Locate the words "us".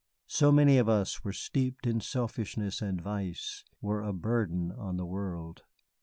0.89-1.23